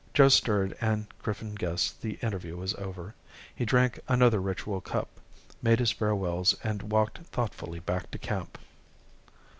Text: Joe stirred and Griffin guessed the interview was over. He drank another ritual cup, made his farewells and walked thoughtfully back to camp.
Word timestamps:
Joe 0.15 0.29
stirred 0.29 0.75
and 0.81 1.05
Griffin 1.21 1.53
guessed 1.53 2.01
the 2.01 2.13
interview 2.23 2.57
was 2.57 2.73
over. 2.73 3.13
He 3.53 3.65
drank 3.65 3.99
another 4.07 4.39
ritual 4.41 4.81
cup, 4.81 5.09
made 5.61 5.77
his 5.77 5.91
farewells 5.91 6.55
and 6.63 6.91
walked 6.91 7.19
thoughtfully 7.27 7.81
back 7.81 8.09
to 8.09 8.17
camp. 8.17 8.57